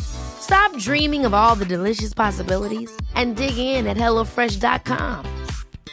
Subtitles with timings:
[0.00, 5.24] Stop dreaming of all the delicious possibilities and dig in at HelloFresh.com.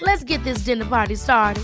[0.02, 1.63] Let's get this dinner party started.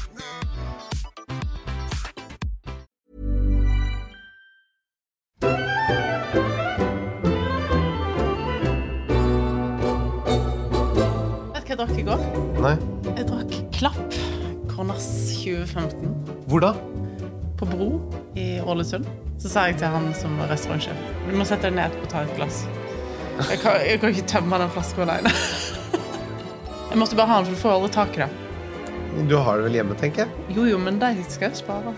[11.53, 12.21] Vet du hva jeg drakk i går?
[12.63, 12.75] Nei.
[13.17, 14.19] Jeg drakk Klapp
[14.71, 15.09] Corners
[15.43, 16.15] 2015
[16.47, 16.71] Hvor da?
[17.57, 17.87] På Bro
[18.37, 19.07] i Ålesund.
[19.41, 20.97] Så sa jeg til han som var restaurantsjef
[21.27, 22.63] Du må sette deg ned og ta et glass.
[23.51, 25.33] Jeg kan, jeg kan ikke tømme den flaska alene.
[26.87, 28.29] Jeg måtte bare ha den, for du får aldri tak i det.
[29.27, 30.45] Du har det vel hjemme, tenker jeg.
[30.55, 31.91] Jo, jo, men de skal jeg spare.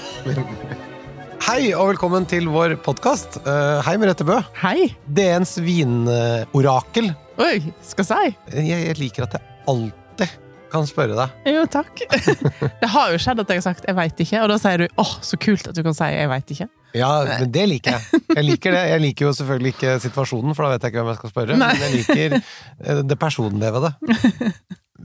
[1.48, 3.40] Hei og velkommen til vår podkast.
[3.84, 4.38] hei, Merete Bø.
[4.62, 4.92] Hei!
[5.10, 7.10] DNs vinorakel.
[7.40, 8.60] Oi, skal jeg si?
[8.60, 9.99] Jeg, jeg liker at jeg alltid
[10.72, 11.54] kan spørre deg.
[11.54, 12.02] Jo, takk.
[12.82, 14.86] Det har jo skjedd at jeg har sagt 'jeg veit ikke', og da sier du
[14.88, 16.68] 'åh, så kult at du kan si 'jeg veit ikke'.
[16.94, 18.22] Ja, men det liker jeg.
[18.34, 18.82] Jeg liker det.
[18.90, 21.58] Jeg liker jo selvfølgelig ikke situasjonen, for da vet jeg ikke hvem jeg skal spørre.
[21.60, 21.70] Nei.
[21.74, 23.92] Men jeg liker eh, det personlige ved det.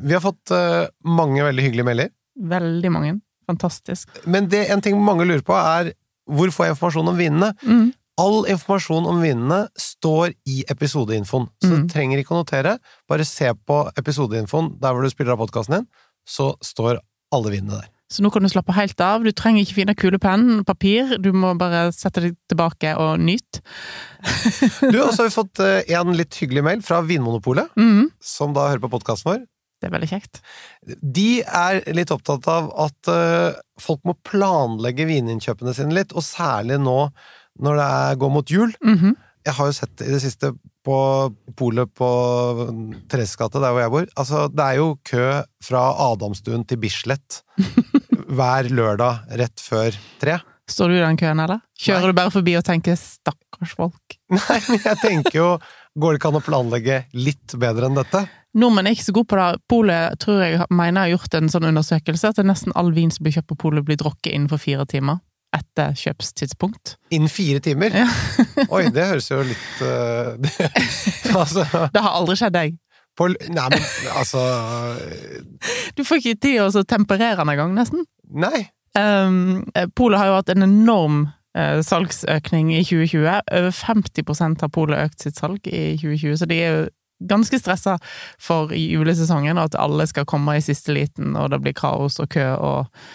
[0.05, 2.15] Vi har fått eh, mange veldig hyggelige meldinger.
[2.35, 3.19] Veldig mange.
[3.45, 4.09] Fantastisk.
[4.25, 5.93] Men det, en ting mange lurer på, er
[6.25, 7.51] hvor får jeg informasjon om vinene?
[7.61, 7.93] Mm.
[8.21, 11.81] All informasjon om vinene står i episodeinfoen, så Mm.
[11.87, 12.77] du trenger ikke å notere.
[13.09, 15.87] Bare se på episodeinfoen der hvor du spiller av podkasten din,
[16.27, 16.99] så står
[17.33, 17.89] alle vinene der.
[18.09, 19.23] Så nå kan du slappe helt av.
[19.25, 21.17] Du trenger ikke finne kulepenn, papir.
[21.17, 23.61] Du må bare sette deg tilbake og nyte.
[24.93, 28.11] Du, Og så har vi fått eh, en litt hyggelig mail fra Vinmonopolet, mm.
[28.21, 29.43] som da hører på podkasten vår.
[29.81, 30.39] Det er veldig kjekt.
[31.01, 36.77] De er litt opptatt av at eh, folk må planlegge vininnkjøpene sine litt, og særlig
[36.85, 37.09] nå
[37.61, 38.73] når det er, går mot jul.
[38.83, 39.15] Mhm.
[39.45, 40.49] Jeg har jo sett i det siste
[40.85, 40.95] på
[41.57, 42.07] polet på
[43.09, 44.07] Thereses gate, der hvor jeg bor.
[44.17, 45.25] Altså, det er jo kø
[45.65, 47.43] fra Adamstuen til Bislett
[48.35, 50.39] hver lørdag rett før tre.
[50.69, 51.61] Står du i den køen, eller?
[51.77, 52.09] Kjører Nei.
[52.09, 54.17] du bare forbi og tenker 'stakkars folk'?
[54.33, 55.49] Nei, men jeg tenker jo
[55.95, 58.25] Går det ikke an å planlegge litt bedre enn dette?
[58.59, 59.61] Nordmenn er ikke så gode på det.
[59.71, 63.23] Polet tror jeg mener jeg har gjort en sånn undersøkelse at nesten all vin som
[63.23, 65.21] blir kjøpt på polet, blir drukket innenfor fire timer
[65.55, 66.95] etter kjøpstidspunkt.
[67.15, 67.95] Innen fire timer?
[68.03, 68.07] Ja.
[68.75, 70.51] Oi, det høres jo litt uh, det,
[71.39, 72.75] Altså Det har aldri skjedd deg.
[73.17, 74.43] på, Nei, men altså
[75.95, 78.05] Du får ikke tid til å temperere den engang, nesten.
[78.31, 78.67] Nei.
[78.95, 81.23] Um, Polet har jo hatt en enorm
[81.57, 83.25] uh, salgsøkning i 2020.
[83.59, 86.85] Over 50% har Polet økt sitt salg i 2020, så de er jo
[87.29, 87.95] ganske stressa
[88.41, 92.31] for julesesongen, og at alle skal komme i siste liten, og det blir kaos og
[92.35, 93.05] kø og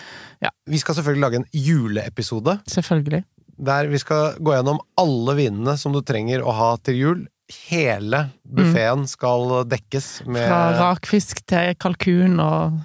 [0.71, 3.25] Vi skal selvfølgelig lage en juleepisode Selvfølgelig.
[3.59, 7.25] der vi skal gå gjennom alle vinene som du trenger å ha til jul.
[7.69, 12.79] Hele buffeen skal dekkes med Fra rakfisk til kalkun og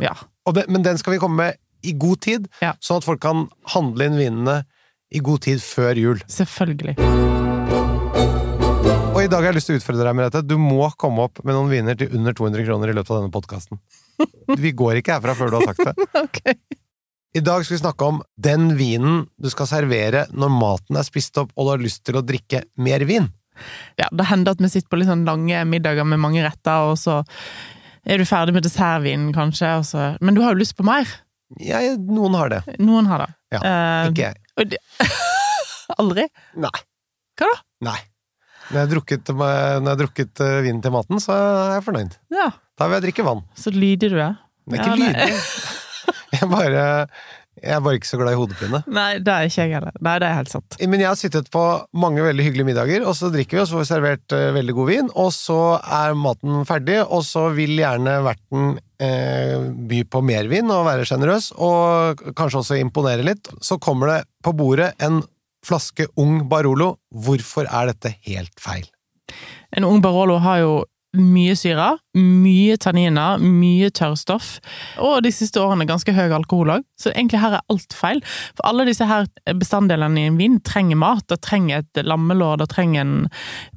[0.00, 0.14] ja.
[0.46, 2.72] og det, Men den skal vi komme med i god tid, Ja.
[2.80, 4.62] sånn at folk kan handle inn vinene
[5.12, 6.22] i god tid før jul.
[6.30, 6.94] Selvfølgelig.
[9.14, 10.40] Og i dag har jeg lyst til å utfordre deg med dette.
[10.48, 13.34] Du må komme opp med noen viner til under 200 kroner i løpet av denne
[13.34, 13.78] podkasten.
[14.58, 15.94] Vi går ikke herfra før du har sagt det.
[16.24, 16.40] Ok.
[17.34, 21.34] I dag skal vi snakke om den vinen du skal servere når maten er spist
[21.40, 23.26] opp og du har lyst til å drikke mer vin.
[23.98, 26.96] Ja, det hender at vi sitter på litt sånn lange middager med mange retter, og
[26.98, 27.20] så
[28.06, 31.06] er du ferdig med dessertvinen, kanskje, og så Men du har jo lyst på mer.
[31.62, 32.62] Ja, noen har det.
[32.82, 33.30] Noen har det.
[33.54, 34.68] Ja, Eh, Ikke jeg.
[34.70, 34.82] det-
[35.98, 36.26] Aldri?
[36.56, 36.70] Nei.
[37.38, 37.60] Hva da?
[37.90, 37.98] Nei.
[38.70, 42.18] Når jeg har drukket, har drukket eh, vin til maten, så er jeg fornøyd.
[42.30, 43.42] Ja, Da vil jeg drikke vann.
[43.54, 44.38] så lydig du er.
[44.66, 45.80] Det er ikke ja, lydig.
[46.44, 46.84] Jeg, bare,
[47.64, 48.80] jeg bare ikke så glad i hodepine.
[48.92, 49.96] Nei, det er ikke jeg heller.
[50.04, 50.78] Nei, det er helt sant.
[50.80, 51.64] Men jeg har sittet på
[52.04, 54.76] mange veldig hyggelige middager, og så drikker vi, og så får vi servert eh, veldig
[54.76, 60.24] god vin, og så er maten ferdig, og så vil gjerne verten eh, by på
[60.28, 63.52] mer vin og være sjenerøs, og kanskje også imponere litt.
[63.64, 65.22] Så kommer det på bordet en
[65.64, 66.98] flaske ung Barolo.
[67.08, 68.84] Hvorfor er dette helt feil?
[69.74, 70.74] En ung Barolo har jo
[71.14, 74.58] mye syre, mye tanniner, mye tørrstoff,
[75.02, 76.86] og de siste årene ganske høy alkohol òg.
[77.00, 78.20] Så egentlig her er alt feil.
[78.54, 79.26] For alle disse her
[79.58, 81.24] bestanddelene i en vin trenger mat.
[81.30, 83.16] Det trenger et lammelår, det trenger en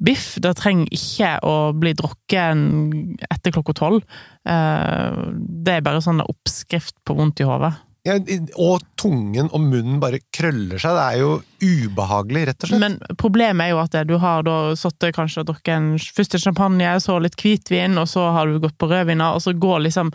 [0.02, 0.36] biff.
[0.42, 4.02] Det trenger ikke å bli drukket etter klokka tolv.
[4.48, 5.22] Eh,
[5.68, 7.74] Det er bare sånn oppskrift på vondt i hodet.
[8.08, 8.16] Ja,
[8.56, 10.96] og tungen og munnen bare krøller seg.
[10.96, 12.82] Det er jo ubehagelig, rett og slett.
[12.82, 16.94] Men problemet er jo at du har da sittet kanskje og drukket en, først champagne,
[17.02, 20.12] så litt hvitvin, og så har du gått på rødviner, og så går liksom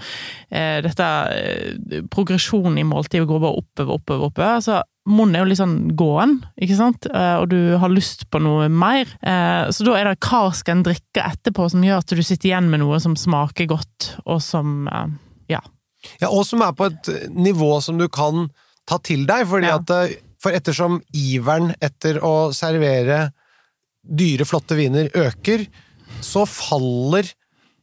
[0.49, 4.55] eh, dette eh, Progresjonen i måltidet går bare oppover, oppover, oppover.
[4.57, 8.41] Altså, munnen er jo litt sånn gåen, ikke sant, eh, og du har lyst på
[8.43, 9.09] noe mer.
[9.21, 12.51] Eh, så da er det hva skal en drikke etterpå som gjør at du sitter
[12.51, 15.15] igjen med noe som smaker godt, og som eh,
[15.55, 15.63] ja.
[16.21, 18.49] Ja, og som er på et nivå som du kan
[18.89, 19.79] ta til deg, fordi Ja.
[19.81, 23.29] at eh, For ettersom iveren etter å servere
[24.03, 25.61] dyre, flotte viner øker,
[26.19, 27.29] så faller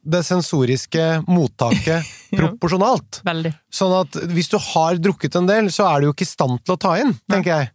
[0.05, 2.05] det sensoriske mottaket
[2.37, 3.23] proporsjonalt.
[3.25, 3.55] Veldig.
[3.73, 6.61] Sånn at hvis du har drukket en del, så er du jo ikke i stand
[6.65, 7.71] til å ta inn, tenker jeg.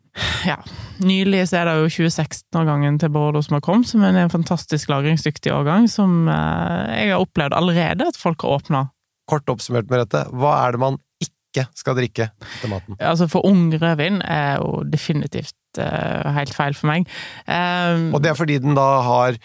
[0.46, 0.60] Ja.
[1.02, 4.90] Nylig så er det jo 2016-årgangen til Bordeaux som har kommet, som er en fantastisk
[4.94, 8.86] lagringsdyktig årgang, som eh, jeg har opplevd allerede at folk har åpna.
[9.30, 12.28] Kort oppsummert med dette, hva er det man ikke skal drikke
[12.62, 12.98] til maten?
[13.00, 17.08] Altså, for ung rødvin er jo definitivt uh, helt feil for meg.
[17.48, 19.40] Um, Og det er fordi den da har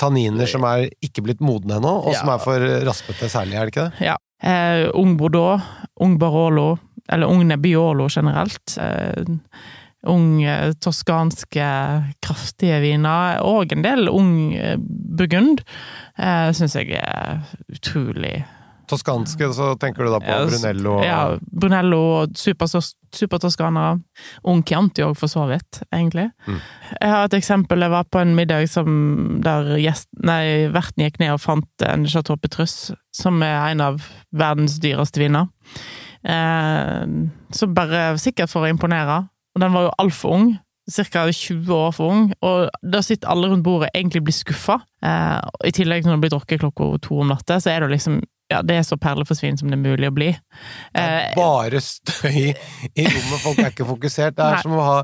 [0.00, 3.74] tanniner som er ikke blitt modne ennå, og som er for raspete særlig, er det
[3.74, 4.08] ikke det?
[4.12, 4.16] Ja.
[4.40, 5.60] Uh, ung Bordeaux,
[6.00, 6.78] ung Barolo,
[7.10, 8.78] eller ung Nebbiolo generelt.
[8.80, 9.36] Uh,
[10.08, 10.40] ung
[10.80, 11.64] toskanske,
[12.24, 14.30] kraftige viner, og en del ung
[15.20, 15.60] burgund,
[16.16, 18.38] eh, syns jeg er utrolig
[18.90, 22.68] Toskanske, så tenker du da på Brunello og Ja, Brunello og super-
[23.14, 24.00] supertoskanere.
[24.44, 26.28] Ung Chianti òg, for så vidt, egentlig.
[26.46, 26.58] Mm.
[27.00, 27.80] Jeg har et eksempel.
[27.86, 32.06] Jeg var på en middag som, der gjest, nei, verten gikk ned og fant en
[32.06, 34.02] Chateau Petrus, som er en av
[34.32, 35.48] verdens dyreste viner.
[36.24, 37.06] Eh,
[37.52, 39.22] så bare sikkert for å imponere.
[39.56, 40.50] Og den var jo altfor ung.
[40.90, 41.22] Ca.
[41.30, 44.80] 20 år for ung, og da sitter alle rundt bordet egentlig blir skuffa.
[45.06, 48.16] Eh, I tillegg, når det blir drukket klokka to om natta, så er det liksom
[48.50, 50.30] ja, det er så perleforsvinn som det er mulig å bli.
[50.94, 54.36] Det er Eh, bare støy i rommet, folk er ikke fokusert.
[54.38, 54.96] Det er som å, ha,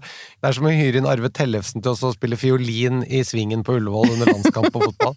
[0.42, 3.78] det er som å hyre inn Arve Tellefsen til å spille fiolin i svingen på
[3.78, 5.14] Ullevål under landskamp på fotball.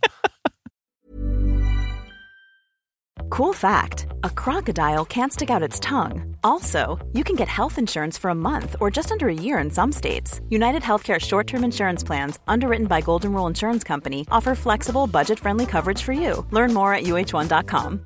[3.30, 6.36] Cool fact a crocodile can't stick out its tongue.
[6.44, 9.70] Also, you can get health insurance for a month or just under a year in
[9.70, 10.42] some states.
[10.50, 15.40] United Healthcare short term insurance plans, underwritten by Golden Rule Insurance Company, offer flexible, budget
[15.40, 16.46] friendly coverage for you.
[16.52, 18.06] Learn more at uh1.com.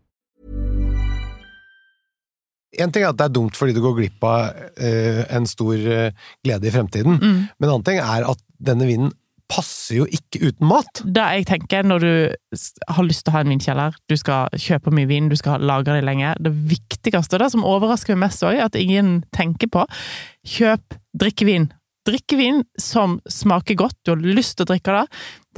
[2.79, 5.75] En ting er at det er dumt fordi du går glipp av uh, en stor
[5.75, 9.11] uh, glede i fremtiden, men en annen ting er at denne vinen
[9.51, 11.01] passer jo ikke uten mat.
[11.03, 12.13] Det jeg tenker når du
[12.95, 15.97] har lyst til å ha en vinkjeller, du skal kjøpe mye vin, du skal lagre
[15.97, 19.85] det lenge Det viktigste, og det som overrasker meg mest òg, at ingen tenker på
[20.47, 21.69] kjøp drikkevin.
[22.07, 25.03] Drikkevin som smaker godt, du har lyst til å drikke det.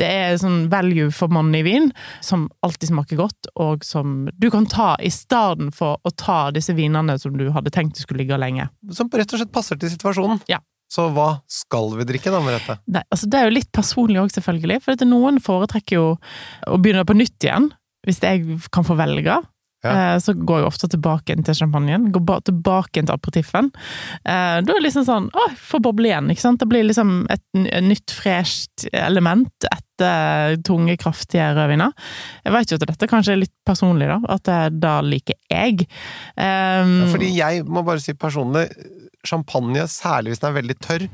[0.01, 1.87] Det er sånn value for money vin,
[2.25, 6.75] som alltid smaker godt, og som du kan ta i stedet for å ta disse
[6.75, 8.67] vinene som du hadde tenkt du skulle ligge lenge.
[8.91, 10.43] Som rett og slett passer til situasjonen.
[10.51, 10.59] Ja.
[10.93, 12.75] Så hva skal vi drikke da med dette?
[12.91, 14.81] Nei, altså Det er jo litt personlig òg, selvfølgelig.
[14.83, 16.05] For noen foretrekker jo
[16.69, 17.71] å begynne på nytt igjen.
[18.03, 19.39] Hvis jeg kan få velge,
[19.83, 20.13] Ja.
[20.15, 22.09] eh, så går jeg ofte tilbake inn til champagnen.
[22.15, 23.71] Går tilbake inn til aperitiffen.
[24.23, 26.61] Eh, da er det liksom sånn Å, får boble igjen, ikke sant?
[26.63, 27.43] Det blir liksom et,
[27.83, 31.91] nytt, fresht element etter tunge, kraftige rødviner.
[32.45, 34.19] Jeg vet jo at dette kanskje er litt personlig, da.
[34.33, 34.49] At
[34.79, 35.87] da liker jeg.
[36.37, 38.67] Um, Ja, Fordi jeg må bare si personlig,
[39.27, 41.05] champagne, særlig hvis den er veldig tørr,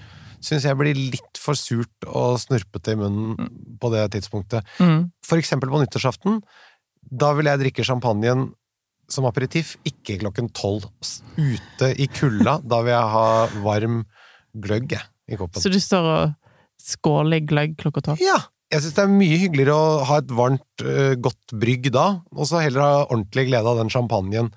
[0.41, 3.49] syns jeg blir litt for surt og snurpete i munnen
[3.81, 4.65] på det tidspunktet.
[4.79, 6.39] mm, For eksempel på nyttårsaften.
[7.11, 8.53] Da vil jeg drikke champagnen
[9.09, 10.85] som aperitiff, ikke klokken tolv.
[11.37, 12.59] Ute i kulda.
[12.63, 14.03] Da vil jeg ha varm
[14.55, 14.93] gløgg
[15.29, 15.61] i koppen.
[15.61, 16.33] så du står og
[16.81, 18.21] skåler gløgg klokka tolv?
[18.23, 18.37] Ja!
[18.69, 22.45] Jeg syns det er mye hyggeligere å ha et varmt, eh, godt brygg da, og
[22.45, 24.51] så heller ha ordentlig glede av den champagnen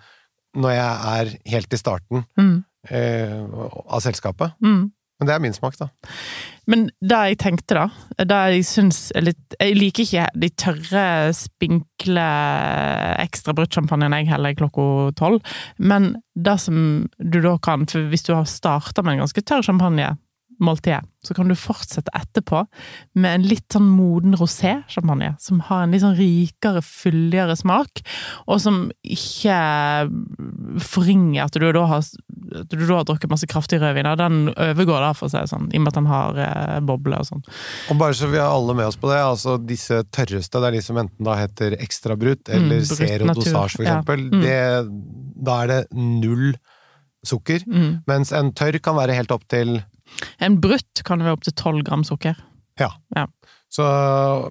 [0.52, 2.58] når jeg er helt i starten Mm.
[2.90, 3.40] eh,
[3.88, 4.52] av selskapet.
[4.60, 4.92] Mm.
[5.20, 5.88] Men det er min smak, da.
[6.70, 11.04] Men det jeg tenkte, da Det jeg syns er litt Jeg liker ikke de tørre,
[11.36, 12.26] spinkle
[13.22, 14.84] ekstra bruttsjampanjene jeg heller klokka
[15.18, 15.54] tolv.
[15.78, 19.66] Men det som du da kan For hvis du har starta med en ganske tørr
[19.66, 20.12] champagne,
[20.62, 22.60] så kan du fortsette etterpå
[23.14, 28.02] med en litt sånn moden rosé-champagne, som har en litt sånn rikere, fyldigere smak,
[28.46, 29.56] og som ikke
[30.78, 32.06] forringer at du da har,
[32.68, 34.06] du har drukket masse kraftig rødvin.
[34.10, 36.40] og Den overgår da, for å si det sånn, i og med at den har
[36.44, 37.44] eh, bobler og sånn.
[37.92, 40.76] Og bare så vi har alle med oss på det, altså disse tørreste, det er
[40.78, 43.98] de som enten da heter ekstra brutt eller Mm, dosage, for ja.
[43.98, 44.26] eksempel.
[44.32, 44.42] Mm.
[44.44, 44.60] Det,
[45.48, 46.52] da er det null
[47.26, 47.62] sukker.
[47.66, 47.90] Mm.
[48.10, 49.80] Mens en tørr kan være helt opp til
[50.42, 52.36] En brutt kan være opp til tolv gram sukker.
[52.80, 52.90] Ja.
[53.16, 53.26] Ja.
[53.72, 53.84] Så,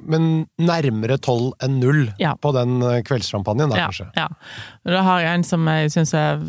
[0.09, 2.33] men nærmere tolv enn null Ja.
[2.41, 4.07] på den eh, kveldssjampanjen, da, ja, kanskje.
[4.17, 4.27] Ja.
[4.89, 6.41] Da har jeg en som jeg syns er,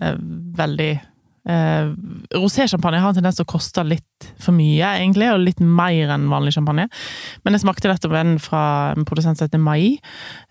[0.00, 0.18] er
[0.58, 0.88] veldig
[1.48, 1.92] eh,
[2.34, 6.26] Rosé-sjampanje har en tendens til å koste litt for mye, egentlig, og litt mer enn
[6.32, 6.88] vanlig champagne.
[7.46, 8.62] Men jeg smakte nettopp en fra
[8.96, 10.00] en produsent som heter Mai,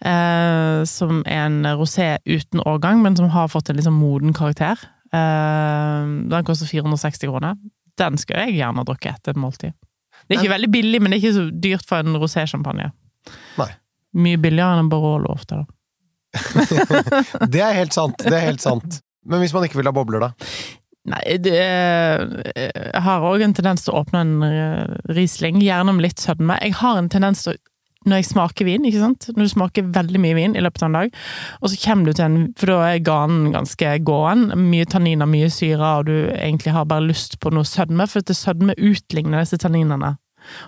[0.08, 4.80] eh, som er en rosé uten årgang, men som har fått en sånn moden karakter.
[5.12, 7.60] Eh, den koster 460 kroner.
[8.00, 9.76] Den skal jeg gjerne drukke etter et måltid.
[10.28, 12.92] Det er ikke veldig billig, men det er ikke så dyrt for en rosé-sjampanje.
[14.18, 15.74] Mye billigere enn en Barolo ofte, da.
[17.54, 18.20] Det er helt sant.
[18.20, 19.00] Det er helt sant.
[19.28, 20.52] Men hvis man ikke vil ha bobler, da?
[21.08, 26.10] Nei, det Jeg har òg en tendens til å åpne en eh, Riesling, gjerne med
[26.10, 26.58] litt sødme.
[26.64, 27.60] Jeg har en tendens til å
[28.08, 29.30] når jeg smaker vin, ikke sant?
[29.36, 31.18] Når du smaker veldig mye vin i løpet av en dag,
[31.62, 34.48] og så kommer du til en For da er ganen ganske gåen.
[34.68, 38.34] Mye tanniner, mye syre, og du egentlig har bare lyst på noe sødme, for at
[38.38, 40.16] sødme utligner disse tanninene.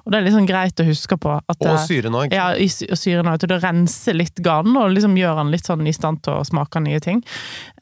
[0.04, 1.38] Og det er liksom greit å huske på.
[1.40, 2.28] At Og syre òg.
[2.28, 2.50] ikke ja,
[2.92, 3.46] og syren òg.
[3.48, 6.82] Det renser litt ganen, og liksom gjør den litt sånn i stand til å smake
[6.84, 7.24] nye ting.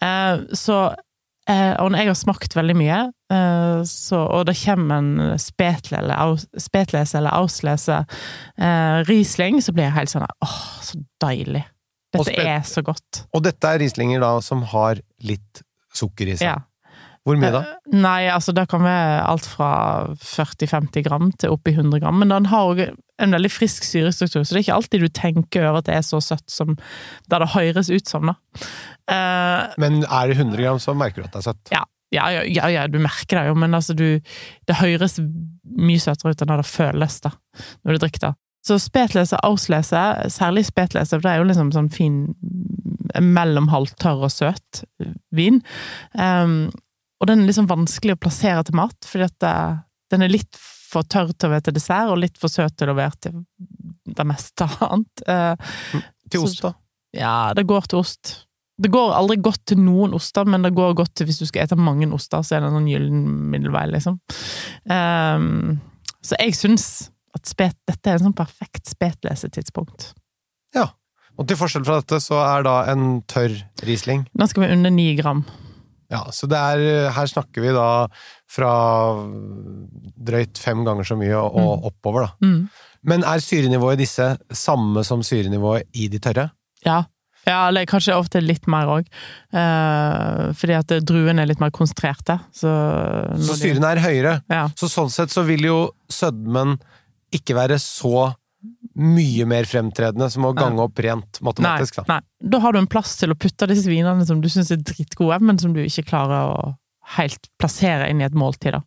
[0.02, 1.04] Eh, så eh,
[1.48, 3.00] Og når jeg har smakt veldig mye,
[3.32, 9.88] eh, så, og det kommer en spetle eller spetlese eller auslese eh, Riesling, så blir
[9.88, 11.64] jeg helt sånn åh, så deilig.
[12.16, 13.24] Dette er så godt.
[13.36, 15.64] Og dette er Rieslinger da som har litt
[15.96, 16.50] sukker i seg.
[16.50, 16.58] Ja.
[17.28, 17.64] Hvor mye da?
[17.68, 19.72] Eh, Nei, altså det kan være alt fra
[20.24, 24.54] 40-50 gram til oppi 100 gram, men den har òg en veldig frisk syrestruktur, så
[24.54, 27.52] det er ikke alltid du tenker over at det er så søtt som det det
[27.56, 28.38] høres ut som, da.
[29.10, 31.72] Uh, Men er det 100 gram, så merker du at det er søtt.
[31.74, 31.84] ja,
[32.16, 34.22] ja, ja, ja, du merker det jo, men altså du
[34.68, 37.34] Det høres mye søtere ut enn det føles, da,
[37.84, 38.34] når du drikker det.
[38.68, 40.00] Så spetlese, auslese,
[40.34, 42.18] særlig spetlese, for det er jo liksom sånn fin
[43.24, 44.84] mellom halvtørr og søt
[45.36, 45.62] vin.
[46.14, 46.68] Um,
[47.18, 49.54] og den er liksom vanskelig å plassere til mat, fordi at det,
[50.14, 50.58] den er litt
[50.88, 53.40] for tørr til å være til dessert, og litt for søt til å være til
[54.18, 55.24] det meste annet.
[55.28, 55.72] Eh,
[56.32, 56.74] Til ost, da?
[57.18, 58.34] ja, det går til ost.
[58.78, 61.64] Det går aldri godt til noen oster, men det går godt til hvis du skal
[61.66, 64.20] ete mange oster, så er det en sånn gyllen middelvei, liksom.
[64.86, 65.80] Um,
[66.22, 66.86] så jeg syns
[67.36, 70.12] at spet, dette er en sånn perfekt spetlesetidspunkt.
[70.78, 70.92] Ja.
[71.38, 73.54] Og til forskjell fra dette, så er da en tørr
[73.86, 75.44] Riesling Nå skal vi under ni gram.
[76.14, 77.88] Ja, så det er Her snakker vi da
[78.48, 78.72] fra
[80.30, 82.48] drøyt fem ganger så mye og, og oppover, da.
[82.48, 82.62] Mm.
[83.08, 86.50] Men er syrenivået i disse samme som syrenivået i de tørre?
[86.86, 87.02] Ja.
[87.48, 89.08] ja, eller kanskje ofte litt mer òg.
[90.58, 92.40] fordi at druene er litt mer konsentrerte.
[92.56, 92.72] Så,
[93.48, 94.40] Så syren er høyere.
[94.52, 94.68] Ja.
[94.80, 95.80] Så sånn sett så vil jo
[96.12, 96.78] sødmen
[97.36, 98.32] ikke være så
[98.98, 102.04] mye mer fremtredende som å gange opp rent Nei, matematisk, da.
[102.16, 102.22] nei.
[102.50, 105.40] Da har du en plass til å putte disse vinene som du syns er dritgode,
[105.42, 106.76] men som du ikke klarer å
[107.18, 108.74] helt plassere inn i et måltid.
[108.74, 108.82] da.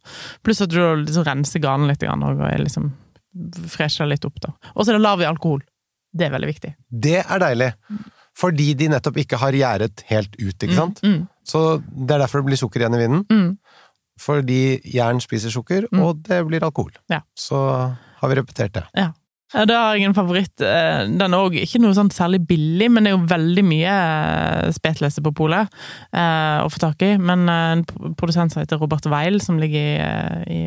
[0.44, 2.90] Pluss at du liksom renser ganen litt og liksom
[3.70, 4.40] fresher litt opp.
[4.42, 4.52] da.
[4.74, 5.60] Og så er det lav i alkohol.
[6.12, 6.74] Det er veldig viktig.
[6.90, 7.70] Det er deilig.
[8.40, 11.00] Fordi de nettopp ikke har gjæret helt ut, ikke sant?
[11.02, 13.24] Mm, Så det er derfor det blir sukker igjen i vinen.
[13.30, 13.56] mm,
[14.20, 16.02] Fordi jern spiser sukker, Mm.
[16.04, 16.92] og det blir alkohol.
[17.08, 17.20] Ja.
[17.34, 17.56] Så
[18.20, 18.84] har vi repetert det.
[18.94, 19.12] ja.
[19.50, 20.60] Ja, Da har jeg en favoritt.
[20.62, 23.94] Eh, Den er òg ikke noe sånn særlig billig, men det er jo veldig mye
[23.94, 25.66] eh, spetlese på polet
[26.14, 27.16] eh, å få tak i.
[27.18, 30.62] Men en produsent som heter Robert Weil, som ligger i, i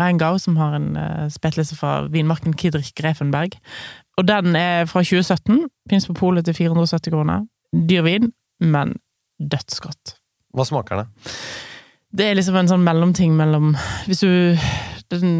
[0.00, 0.90] Reingau, som har en
[1.30, 3.54] spetlese fra vinmarken Kidrich Grefenberg.
[4.18, 5.68] Og den er fra 2017.
[5.90, 7.46] Fins på polet til 470 kroner.
[7.74, 8.96] Dyr vin, men
[9.38, 10.16] dødsgodt.
[10.54, 11.06] Hva smaker det?
[12.14, 13.72] Det er liksom en sånn mellomting mellom
[14.06, 14.28] Hvis du
[15.10, 15.32] den,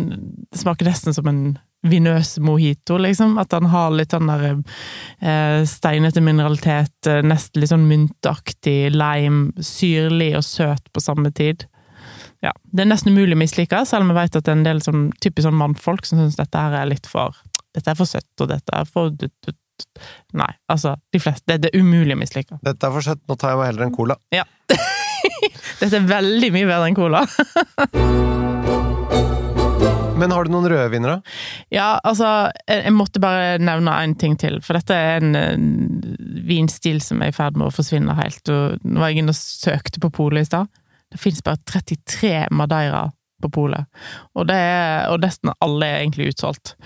[0.51, 1.45] Det smaker nesten som en
[1.85, 3.37] vinøs mojito, liksom.
[3.41, 9.53] At han har litt sånn der eh, steinete mineralitet, eh, nesten litt sånn myntaktig, lime,
[9.61, 11.67] syrlig og søt på samme tid.
[12.45, 12.53] Ja.
[12.65, 14.85] Det er nesten umulig å mislike, selv om jeg vet at det er en del
[14.85, 17.37] sånn, typisk sånn mannfolk som syns dette her er litt for
[17.75, 19.11] dette er for søtt, og dette er for
[20.39, 22.61] Nei, altså, de fleste Det, det er umulig å mislike.
[22.63, 24.17] Dette er for søtt, nå tar jeg meg heller en cola.
[24.35, 24.47] Ja.
[25.81, 28.31] Dette er veldig mye bedre enn cola.
[30.15, 31.19] Men har du noen rødvinere?
[31.75, 32.29] Ja, altså,
[32.71, 35.67] jeg, måtte bare nevne en ting til, for dette er en, en
[36.47, 38.43] vinstil som er i ferd med å forsvinne helt.
[38.53, 40.71] Og nå var jeg inne og søkte på polet i stad.
[41.11, 43.09] Det fins bare 33 Madeira
[43.43, 43.85] på polet,
[44.39, 46.77] og, og nesten alle er egentlig utsolgt.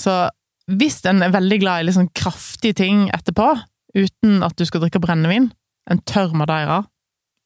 [0.00, 0.14] Så
[0.78, 3.50] hvis en er veldig glad i litt sånn kraftige ting etterpå,
[3.96, 5.50] uten at du skal drikke brennevin,
[5.90, 6.80] en tørr Madeira,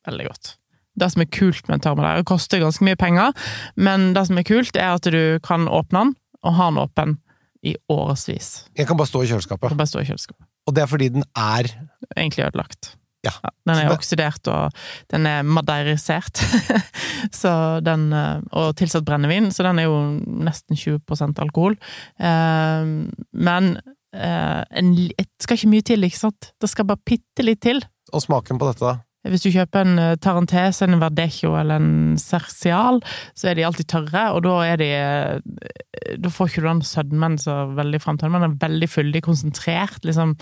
[0.09, 0.55] veldig godt.
[0.99, 3.33] Det som er kult med en tørr det koster ganske mye penger,
[3.77, 7.19] men det som er kult, er at du kan åpne den, og ha den åpen
[7.63, 8.65] i årevis.
[8.77, 9.77] Den kan bare stå i kjøleskapet.
[9.77, 10.47] bare stå i kjøleskapet.
[10.67, 11.69] Og det er fordi den er
[12.17, 12.97] Egentlig ødelagt.
[13.23, 13.31] Ja.
[13.67, 14.73] den er det- oksidert, og
[15.11, 16.41] den er madeirisert.
[17.41, 21.77] så den, eh, og tilsatt brennevin, så den er jo nesten 20% alkohol.
[22.19, 22.85] Eh,
[23.33, 23.77] men
[24.15, 26.53] eh, en, det skal ikke mye til, ikke sant?
[26.61, 27.83] Det skal bare bitte litt til.
[28.13, 28.97] Og smaken på dette, da?
[29.29, 33.03] Hvis du kjøper en eh, Tarantese, en Verdecho eller en Cercial,
[33.37, 36.81] så er de alltid tørre, og da er de eh, Da får ikke du den
[36.89, 40.33] sødmen så veldig frem til den, den er veldig fyldig, konsentrert, liksom.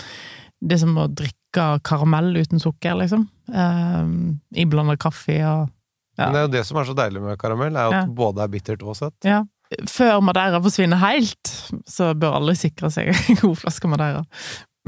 [0.62, 3.26] Det er som å drikke karamell uten sukker, liksom.
[3.50, 5.68] Um, Iblanda kaffe og
[6.18, 6.26] Ja.
[6.26, 8.06] Men det er jo det som er så deilig med karamell, er at Ja.
[8.10, 9.14] både er bittert og søtt.
[9.24, 9.44] Ja.
[9.86, 11.50] Før Madeira forsvinner helt,
[11.86, 14.24] så bør alle sikre seg en god flaske Madeira.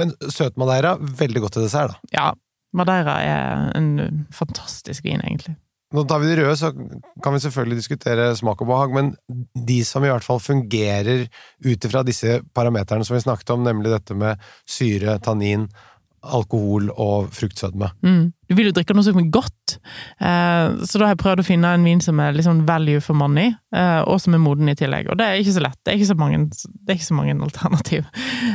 [0.00, 2.10] Men søt Madeira, veldig godt til dessert, da.
[2.16, 2.28] Ja,
[2.76, 5.56] Madeira er en fantastisk vin, egentlig.
[5.90, 6.70] Nå tar vi de røde, så
[7.22, 9.08] kan vi selvfølgelig diskutere smak og behag, men
[9.66, 11.24] de som i hvert fall fungerer
[11.66, 14.38] ut ifra disse parameterne som vi snakket om, nemlig dette med
[14.70, 15.66] syre, tannin,
[16.20, 17.88] alkohol og fruktsødme.
[18.04, 18.30] Mm.
[18.46, 19.78] Du vil jo drikke noe som er godt,
[20.20, 23.18] eh, så da har jeg prøvd å finne en vin som er liksom value for
[23.18, 25.10] money, eh, og som er moden i tillegg.
[25.10, 25.78] Og det er ikke så lett.
[25.82, 28.06] Det er ikke så mange, det er ikke så mange alternativ.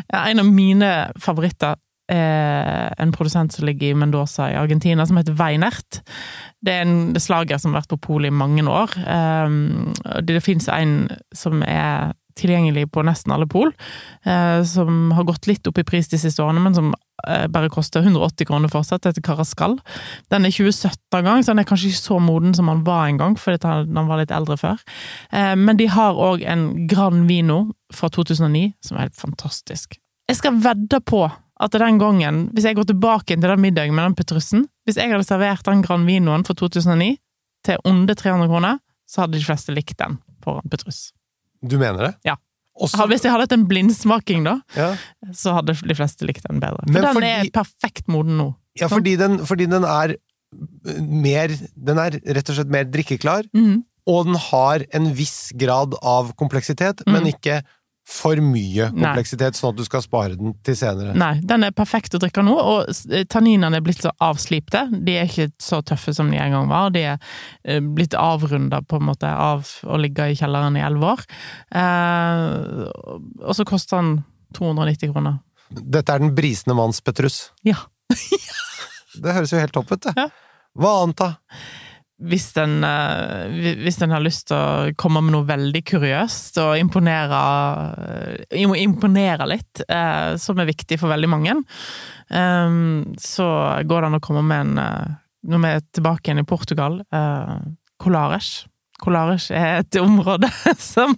[0.08, 1.76] En av mine favoritter
[2.12, 6.02] er en produsent som ligger i Mendoza i Argentina, som heter Weinert.
[6.66, 8.94] Det er en slager som har vært på polet i mange år.
[9.02, 13.72] Eh, det det fins en som er tilgjengelig på nesten alle pol,
[14.28, 16.92] eh, som har gått litt opp i pris de siste årene, men som
[17.28, 19.04] eh, bare koster 180 kroner fortsatt.
[19.04, 19.78] Det heter Carascal.
[20.34, 23.22] Den er 2017 gang, så den er kanskje ikke så moden som den var en
[23.22, 24.84] gang, fordi han var litt eldre før.
[25.32, 27.62] Eh, men de har òg en Gran Vino
[27.96, 30.00] fra 2009, som er helt fantastisk.
[30.28, 31.24] Jeg skal vedde på
[31.60, 35.10] at den gangen, hvis jeg går tilbake til den middagen med den petrussen, hvis jeg
[35.12, 37.18] hadde servert den Gran Vinoen for 2009
[37.66, 41.12] til under 300 kroner, så hadde de fleste likt den foran petrus.
[41.64, 42.14] Du mener det?
[42.26, 42.36] Ja.
[42.76, 44.98] Også, Hvis jeg hadde hatt en blindsmaking, da, ja.
[45.32, 46.84] så hadde de fleste likt den bedre.
[46.84, 48.50] For Men den fordi- er perfekt moden nå.
[48.82, 50.16] ja, fordi den, fordi den er
[51.00, 53.84] mer Den er rett og slett mer drikkeklar, Mhm.
[54.08, 57.34] og den har en viss grad av kompleksitet, men Mhm.
[57.34, 57.64] ikke
[58.06, 59.02] for mye Nei.
[59.02, 61.16] kompleksitet, sånn at du skal spare den til senere.
[61.18, 64.84] Nei, den er perfekt å drikke nå, og s- tanninene er blitt så avslipte.
[65.06, 66.92] De er ikke så tøffe som de en gang var.
[66.94, 67.18] De er
[67.66, 71.26] eh, blitt avrunda på en måte av å ligge i kjelleren i elleve år.
[71.74, 72.86] Eh,
[73.46, 74.14] og så koster den
[74.56, 75.40] 290 kroner.
[75.74, 77.48] Dette er den brisende manns Petrus.
[77.66, 77.82] Ja.
[79.16, 80.14] Det høres jo helt topp ut, det.
[80.20, 80.28] Ja.
[80.78, 81.30] Hva annet, da?
[82.24, 86.78] Hvis den, eh, hvis den har lyst til å komme med noe veldig kuriøst og
[86.80, 87.40] imponere,
[88.48, 91.60] eh, imponere litt, eh, som er viktig for veldig mange,
[92.26, 93.48] så
[93.86, 97.04] går det an å komme med en Når vi er tilbake igjen i Portugal,
[98.02, 98.66] Colares.
[98.98, 100.50] Colares er et område
[100.80, 101.14] som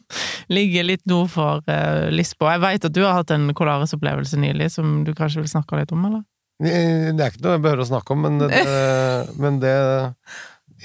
[0.49, 1.61] ligger litt nord for
[2.11, 2.57] Lisboa.
[2.57, 5.93] Jeg vet at du har hatt en Colares-opplevelse nylig, som du kanskje vil snakke litt
[5.95, 6.25] om, eller?
[6.59, 8.61] Det er ikke noe jeg behøver å snakke om, men det,
[9.45, 9.77] men det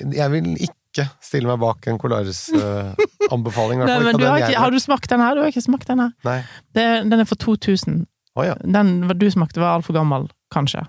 [0.00, 3.82] Jeg vil ikke stille meg bak en Colaris-anbefaling.
[3.82, 5.34] Uh, men har, har du smakt den her?
[5.34, 6.42] Du har ikke smakt den her.
[6.76, 8.04] Det, den er for 2000.
[8.36, 8.56] Oh, ja.
[8.64, 10.84] Den du smakte var altfor gammel, kanskje.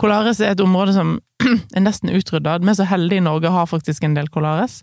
[0.00, 1.18] Colares er et område som
[1.76, 2.56] er nesten utrydda.
[2.62, 4.80] Vi er så heldige i Norge har faktisk en del Colares.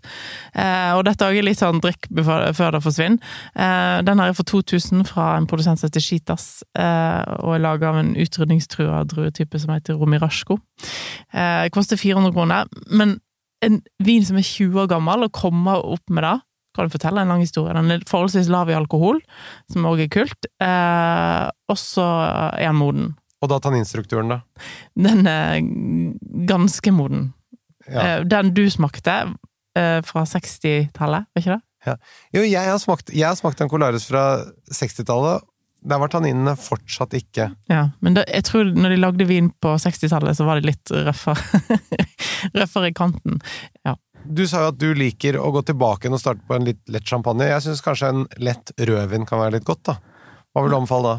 [0.54, 3.34] Eh, og dette er litt sånn drikk før det forsvinner.
[3.54, 6.48] Eh, den her er for 2000 fra en produsent som heter Chitas,
[6.78, 10.58] eh, og er laga av en utrydningstrua druetype som heter Romirashko.
[11.34, 13.18] Eh, koster 400 kroner, men
[13.64, 16.36] en vin som er 20 år gammel, og kommer opp med det
[16.76, 17.74] kan du fortelle en lang historie.
[17.74, 19.22] Den er forholdsvis lav i alkohol,
[19.72, 20.48] som òg er kult.
[20.62, 22.04] Eh, og så
[22.52, 23.14] er den moden.
[23.40, 24.40] Og da tanninstrukturen, da?
[24.98, 25.60] Den er
[26.48, 27.30] ganske moden.
[27.86, 28.18] Ja.
[28.18, 29.16] Eh, den du smakte
[29.78, 31.62] eh, fra 60-tallet, var ikke det?
[32.34, 34.24] Jo, jeg har smakt, jeg har smakt en Colares fra
[34.74, 35.44] 60-tallet.
[35.86, 39.76] Der var tanninene fortsatt ikke Ja, men det, jeg tror når de lagde vin på
[39.78, 41.60] 60-tallet, så var det litt røffere.
[42.58, 43.38] røffere i kanten.
[43.86, 43.94] Ja.
[44.26, 47.06] Du sa jo at du liker å gå tilbake og starte på en litt lett
[47.06, 47.46] champagne.
[47.46, 49.98] Jeg syns kanskje en lett rødvin kan være litt godt, da.
[50.50, 51.18] Hva vil du anbefale da?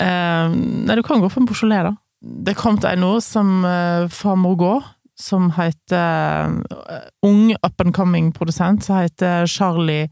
[0.00, 0.54] Uh,
[0.88, 1.94] nei, du kan gå for en Beaujolais, da.
[2.20, 4.88] Det kom til en nå som uh, fra Morgot,
[5.20, 6.54] som heter
[6.88, 10.08] eh, Ung up and coming produsent, som heter Charlie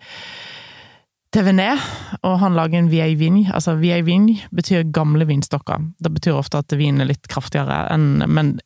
[1.34, 1.82] Tevenet,
[2.24, 3.44] og han lager en vieille vigne.
[3.52, 5.82] Altså, vieille vigne betyr gamle vinstokker.
[6.00, 8.56] Det betyr ofte at vinen er litt kraftigere enn Men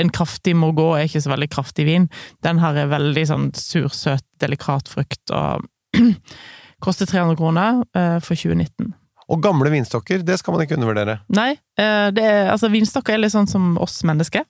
[0.00, 2.08] en kraftig morgå er ikke så veldig kraftig vin.
[2.44, 5.66] Den her er veldig sånn sur, søt, delikat frukt, og
[6.84, 8.94] koster 300 kroner eh, for 2019.
[9.32, 11.16] Og gamle vinstokker, det skal man ikke undervurdere.
[11.32, 14.44] Nei, eh, er, altså vinstokker er litt sånn som oss mennesker.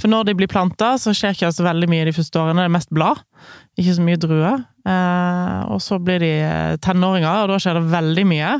[0.00, 2.64] For når de blir planta, så skjer ikke så veldig mye de første årene.
[2.64, 3.20] Det er mest blad,
[3.76, 4.64] ikke så mye druer.
[4.88, 8.54] Eh, og så blir de eh, tenåringer, og da skjer det veldig mye.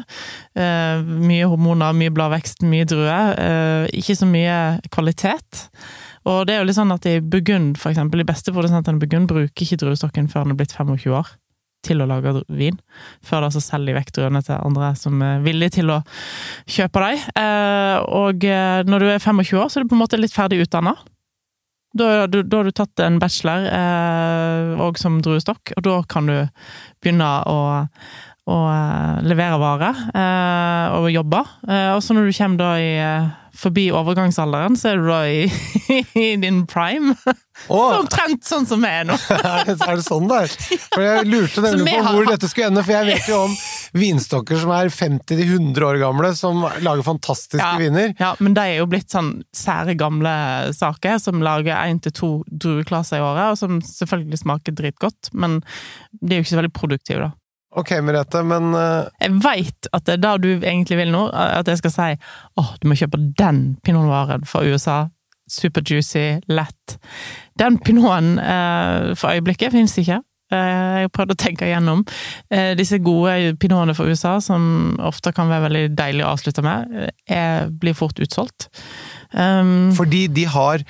[0.58, 3.34] Mye hormoner, mye bladvekst, mye druer.
[3.96, 4.60] Ikke så mye
[4.92, 5.68] kvalitet.
[6.28, 9.04] Og det er jo litt sånn at i Burgund, for eksempel, de beste produsentene i
[9.04, 11.38] Burgund bruker ikke druestokken før den er blitt 25 år
[11.86, 12.78] til å lage vin.
[13.24, 16.00] Før da så selger de vekk druene til andre som er villige til å
[16.68, 17.28] kjøpe dem.
[17.42, 20.34] Eh, og eh, når du er 25 år, så er du på en måte litt
[20.34, 20.96] ferdig utdanna.
[21.98, 23.64] Da, da, da har du tatt en bachelor
[24.76, 26.34] òg og som druestokk, og da kan du
[27.00, 27.56] begynne å,
[28.48, 31.42] å eh, levere varer eh, og jobbe.
[31.68, 32.92] Eh, og så når du kommer da i
[33.58, 35.46] forbi overgangsalderen, så er du da i,
[36.14, 37.14] i din prime.
[37.66, 37.96] Oh.
[38.00, 39.16] Omtrent sånn som jeg er nå.
[39.34, 40.52] er det sånn det er?
[40.92, 43.40] For jeg lurte nemlig vi på har- hvor dette skulle ende, for jeg vet jo
[43.48, 43.56] om
[43.98, 48.14] vinstokker som er 50-100 år gamle, som lager fantastiske viner.
[48.20, 50.36] Ja, men de er jo blitt sånn sære gamle
[50.76, 55.58] saker, som lager én til to drueklaser i året, og som selvfølgelig smaker dritgodt, men
[56.20, 57.34] de er jo ikke så veldig produktive, da.
[57.78, 59.06] Ok, Merete, men uh...
[59.22, 62.08] Jeg veit at det er det du egentlig vil nå, at jeg skal si
[62.58, 65.04] åh, du må kjøpe den pinot noiren fra USA.
[65.48, 66.98] Superjuicy, lett.
[67.58, 70.20] Den pinoten uh, for øyeblikket fins ikke.
[70.48, 70.56] Eh,
[71.02, 72.04] jeg har prøvd å tenke igjennom.
[72.48, 76.88] Eh, disse gode pinotene fra USA, som ofte kan være veldig deilig å avslutte med,
[76.96, 78.70] eh, er, blir fort utsolgt.
[79.32, 80.84] Um, fordi de har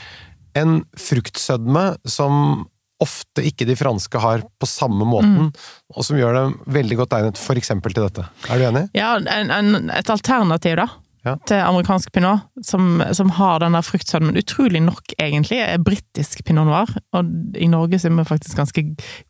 [0.55, 2.69] en fruktsødme som
[3.03, 5.53] ofte ikke de franske har på samme måten,
[5.95, 8.25] og som gjør dem veldig godt egnet eksempel til dette.
[8.51, 8.87] Er du enig?
[8.99, 10.89] Ja, en, en, et alternativ, da.
[11.27, 11.35] Ja.
[11.51, 14.39] Til amerikansk pinot, som, som har den der fruktsødmen.
[14.39, 16.93] Utrolig nok, egentlig, er britisk pinot noir.
[17.19, 18.85] Og i Norge så er vi faktisk ganske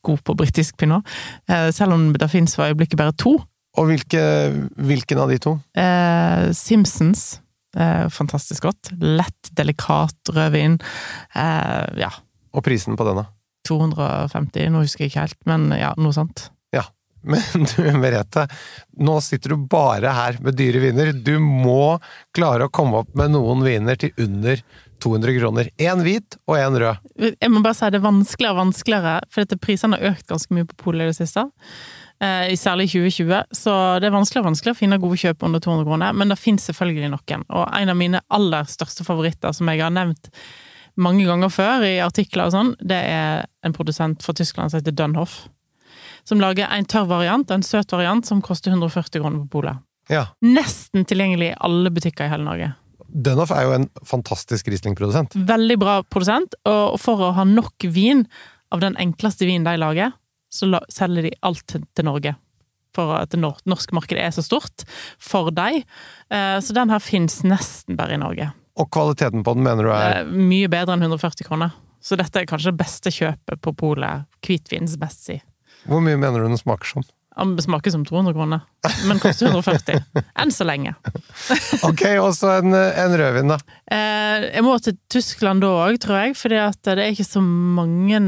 [0.05, 1.07] gode på britisk pinot.
[1.49, 3.39] Eh, selv om det finnes for øyeblikket bare to.
[3.79, 4.23] Og hvilke,
[4.77, 5.57] hvilken av de to?
[5.81, 7.41] Eh, Simpsons.
[7.79, 8.93] Eh, fantastisk godt.
[9.01, 10.79] Lett, delikat rødvin.
[11.35, 12.13] Eh, ja.
[12.55, 13.27] Og prisen på denne?
[13.67, 16.49] 250, nå husker jeg ikke helt, men ja, noe sånt.
[16.75, 16.87] Ja.
[17.27, 18.47] Men du, Merete,
[19.03, 21.13] nå sitter du bare her med dyre viner.
[21.13, 21.99] Du må
[22.37, 24.63] klare å komme opp med noen viner til under
[25.03, 25.71] 200 kroner.
[25.79, 27.09] Én hvit og én rød.
[27.39, 30.67] Jeg må bare si det er vanskeligere og vanskeligere, for prisene har økt ganske mye
[30.69, 31.47] på polet i det siste.
[32.19, 35.63] Eh, særlig i 2020, så det er vanskeligere og vanskeligere å finne gode kjøp under
[35.63, 37.45] 200 kroner, men det finnes selvfølgelig noen.
[37.47, 40.33] Og en av mine aller største favoritter, som jeg har nevnt
[40.99, 44.97] mange ganger før i artikler og sånn, det er en produsent fra Tyskland som heter
[44.99, 45.45] Dunhoff.
[46.29, 49.81] Som lager en tørr variant, en søt variant, som koster 140 kroner på polet.
[50.13, 50.27] Ja.
[50.45, 52.73] Nesten tilgjengelig i alle butikker i hele Norge.
[53.09, 55.37] Dunhoff er jo en fantastisk Riesling-produsent.
[55.49, 58.27] Veldig bra produsent, og for å ha nok vin
[58.75, 60.13] av den enkleste vinen de lager,
[60.53, 62.35] så selger de alt til, Norge.
[62.97, 64.85] For at det norske markedet er så stort
[65.21, 65.83] for dem.
[66.33, 68.51] Eh, så den her fins nesten bare i Norge.
[68.79, 71.75] Og kvaliteten på den mener du er er mye bedre enn 140 kroner.
[72.01, 74.27] Så dette er kanskje det beste kjøpet på polet.
[74.47, 75.41] hvitvinsmessig.
[75.89, 77.07] Hvor mye mener du den smaker som?
[77.39, 78.65] Den smaker som 200 kroner,
[79.07, 80.01] men koster 140.
[80.41, 80.97] Enn så lenge.
[81.87, 83.59] Ok, og så en, en rødvin, da.
[83.95, 88.19] Eh, jeg må til Tyskland da òg, tror jeg, fordi det er ikke så mange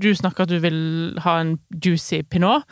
[0.00, 0.80] Du snakker at du vil
[1.20, 2.64] ha en juicy pinot,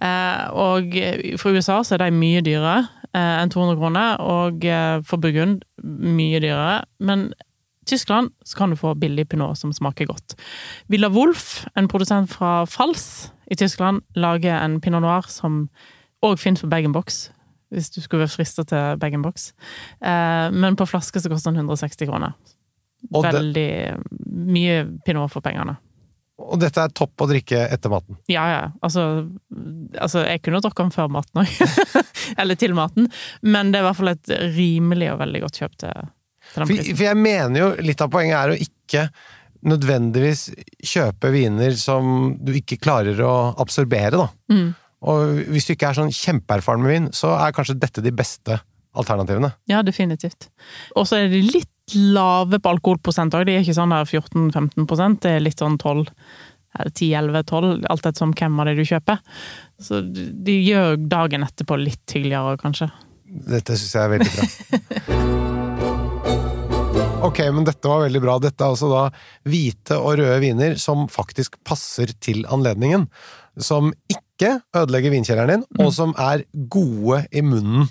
[0.00, 0.96] eh, og
[1.42, 5.64] fra USA så er de mye dyrere eh, enn 200 kroner, og eh, for Burgund
[5.82, 6.84] mye dyrere.
[7.02, 7.30] Men
[7.90, 10.36] Tyskland så kan du få billig pinot som smaker godt.
[10.92, 15.64] Villa Wolf, en produsent fra Fals i Tyskland, lager en pinot noir som
[16.22, 17.30] òg finnes på bag-in-box,
[17.72, 19.50] hvis du skulle være frista til bag-in-box.
[20.04, 22.36] Eh, men på flaske så koster den 160 kroner.
[23.10, 23.70] Veldig
[24.28, 25.78] mye pinot for pengene.
[26.40, 28.16] Og dette er topp å drikke etter maten.
[28.32, 28.62] Ja, ja.
[28.86, 29.04] Altså,
[30.00, 31.52] altså jeg kunne drukket den før maten òg.
[32.40, 33.10] Eller til maten.
[33.44, 36.08] Men det er i hvert fall et rimelig og veldig godt kjøp til,
[36.48, 36.96] til den For, prisen.
[36.96, 39.04] for jeg mener jo litt av poenget er å ikke
[39.70, 40.46] nødvendigvis
[40.88, 44.28] kjøpe viner som du ikke klarer å absorbere, da.
[44.52, 44.70] Mm.
[45.10, 48.56] Og hvis du ikke er sånn kjempeerfaren med vin, så er kanskje dette de beste
[48.96, 49.52] alternativene.
[49.70, 50.48] Ja, definitivt.
[50.98, 53.46] Og så er det litt lave på alkoholprosent òg.
[53.48, 56.08] De er ikke sånn der 14-15 det er litt sånn 12
[56.78, 59.18] er det 10-11-12, alt etter som hvem av det du kjøper.
[59.82, 62.90] Så de gjør dagen etterpå litt hyggeligere, kanskje.
[63.26, 65.48] Dette syns jeg er veldig bra.
[67.20, 68.38] Ok, men dette var veldig bra.
[68.40, 69.00] Dette er altså da
[69.48, 73.04] hvite og røde viner som faktisk passer til anledningen.
[73.60, 77.90] Som ikke ødelegger vinkjelleren din, og som er gode i munnen.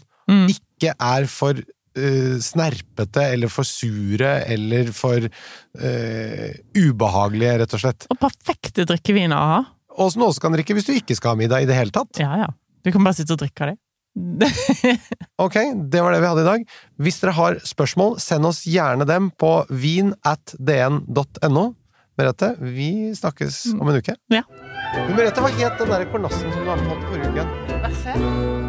[0.50, 1.62] Ikke er for
[2.00, 8.08] eh, snerpete eller for sure eller for uh, ubehagelige, rett og slett.
[8.10, 9.60] Og perfekte drikkeviner å ha.
[10.00, 11.94] Og som du også kan drikke hvis du ikke skal ha middag i det hele
[11.96, 12.22] tatt.
[12.22, 12.50] Ja, ja.
[12.86, 13.80] Du kan bare sitte og drikke av det.
[15.40, 15.56] Ok,
[15.92, 16.64] det var det vi hadde i dag.
[17.00, 21.66] Hvis dere har spørsmål, send oss gjerne dem på vin at dn.no.
[22.20, 24.18] Merete, vi snakkes om en uke.
[24.34, 24.44] Ja.
[25.14, 27.48] Merete, hva het den der kornassen som du anbefalte forrige uke?
[28.60, 28.69] Ja.